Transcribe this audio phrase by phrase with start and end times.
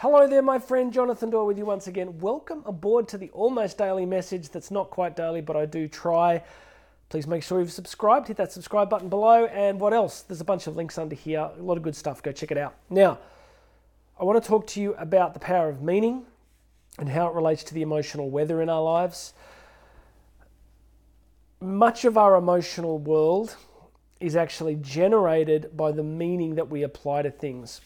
[0.00, 2.18] Hello there, my friend Jonathan Doyle with you once again.
[2.18, 6.42] Welcome aboard to the almost daily message that's not quite daily, but I do try.
[7.08, 9.46] Please make sure you've subscribed, hit that subscribe button below.
[9.46, 10.20] And what else?
[10.20, 12.22] There's a bunch of links under here, a lot of good stuff.
[12.22, 12.74] Go check it out.
[12.90, 13.18] Now,
[14.20, 16.26] I want to talk to you about the power of meaning
[16.98, 19.32] and how it relates to the emotional weather in our lives.
[21.58, 23.56] Much of our emotional world
[24.20, 27.80] is actually generated by the meaning that we apply to things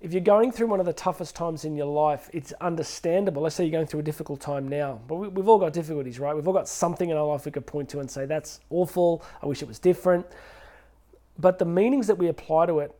[0.00, 3.42] if you're going through one of the toughest times in your life, it's understandable.
[3.42, 6.18] Let's say you're going through a difficult time now, but we, have all got difficulties,
[6.18, 6.34] right?
[6.34, 9.22] We've all got something in our life we could point to and say, that's awful,
[9.42, 10.26] I wish it was different.
[11.38, 12.94] But the meanings that we apply to it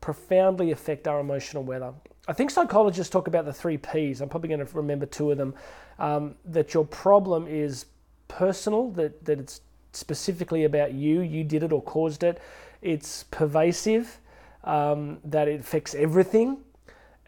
[0.00, 1.94] profoundly affect our emotional weather.
[2.28, 4.20] I think psychologists talk about the three P's.
[4.20, 5.54] I'm probably going to remember two of them.
[5.98, 7.86] Um, that your problem is
[8.28, 9.60] personal, that, that it's
[9.92, 12.40] specifically about you, you did it or caused it.
[12.82, 14.20] It's pervasive,
[14.64, 16.58] um, that it affects everything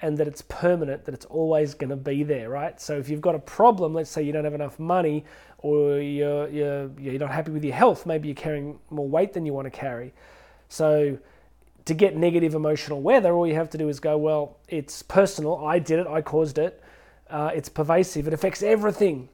[0.02, 2.80] and that it's permanent, that it's always going to be there, right?
[2.80, 5.24] So if you've got a problem, let's say you don't have enough money
[5.58, 9.46] or you're, you're, you're not happy with your health, maybe you're carrying more weight than
[9.46, 10.12] you want to carry.
[10.68, 11.18] So
[11.84, 15.64] to get negative emotional weather, all you have to do is go, well, it's personal,
[15.64, 16.82] I did it, I caused it,
[17.30, 19.28] uh, it's pervasive, it affects everything.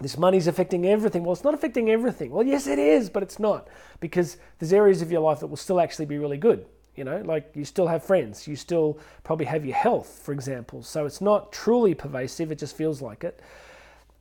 [0.00, 1.24] This money's affecting everything.
[1.24, 2.30] Well, it's not affecting everything.
[2.30, 3.66] Well, yes, it is, but it's not
[3.98, 6.66] because there's areas of your life that will still actually be really good.
[6.96, 10.82] You know, like you still have friends, you still probably have your health, for example.
[10.82, 13.40] So it's not truly pervasive, it just feels like it.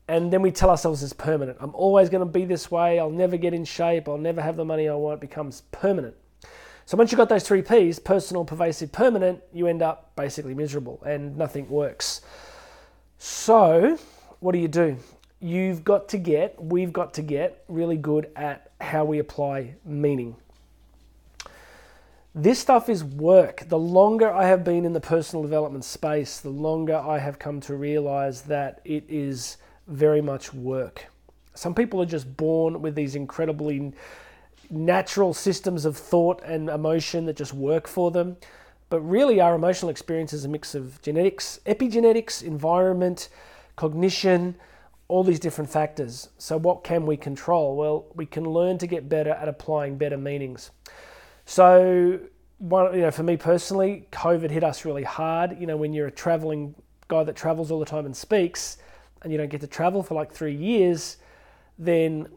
[0.08, 1.58] And then we tell ourselves it's permanent.
[1.60, 3.00] I'm always going to be this way.
[3.00, 4.08] I'll never get in shape.
[4.08, 5.16] I'll never have the money I want.
[5.16, 6.16] It becomes permanent.
[6.86, 11.02] So once you've got those three P's personal, pervasive, permanent you end up basically miserable
[11.04, 12.22] and nothing works.
[13.18, 13.98] So,
[14.40, 14.98] what do you do?
[15.40, 20.36] You've got to get, we've got to get really good at how we apply meaning.
[22.38, 23.64] This stuff is work.
[23.70, 27.62] The longer I have been in the personal development space, the longer I have come
[27.62, 29.56] to realize that it is
[29.88, 31.06] very much work.
[31.54, 33.94] Some people are just born with these incredibly
[34.70, 38.36] natural systems of thought and emotion that just work for them.
[38.90, 43.30] But really, our emotional experience is a mix of genetics, epigenetics, environment,
[43.78, 44.56] cognition,
[45.08, 46.28] all these different factors.
[46.38, 47.78] So, what can we control?
[47.78, 50.72] Well, we can learn to get better at applying better meanings.
[51.46, 52.20] So,
[52.58, 55.60] one, you know, for me personally, COVID hit us really hard.
[55.60, 56.76] You know, when you're a traveling
[57.08, 58.78] guy that travels all the time and speaks,
[59.22, 61.18] and you don't get to travel for like three years,
[61.78, 62.28] then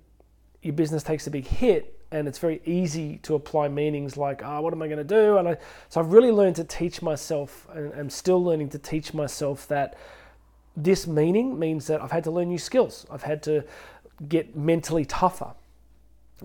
[0.63, 1.95] your business takes a big hit.
[2.11, 5.37] And it's very easy to apply meanings like, oh, what am I going to do?
[5.37, 5.59] And I,
[5.91, 9.97] so I've really learned to teach myself, and I'm still learning to teach myself that
[10.75, 13.07] this meaning means that I've had to learn new skills.
[13.11, 13.65] I've had to
[14.27, 15.53] get mentally tougher.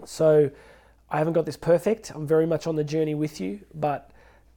[0.05, 0.51] So,
[1.13, 2.09] I haven't got this perfect.
[2.09, 4.09] I'm very much on the journey with you, but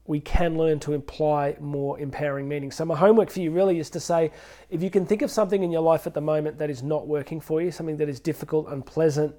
[0.07, 2.71] we can learn to imply more empowering meaning.
[2.71, 4.33] So, my homework for you really is to say
[4.71, 7.07] if you can think of something in your life at the moment that is not
[7.07, 9.39] working for you, something that is difficult, unpleasant,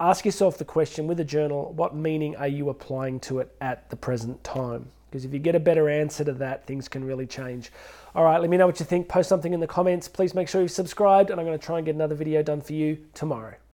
[0.00, 3.90] ask yourself the question with a journal what meaning are you applying to it at
[3.90, 4.86] the present time?
[5.10, 7.70] Because if you get a better answer to that, things can really change.
[8.14, 9.08] All right, let me know what you think.
[9.08, 10.08] Post something in the comments.
[10.08, 12.62] Please make sure you've subscribed, and I'm going to try and get another video done
[12.62, 13.56] for you tomorrow.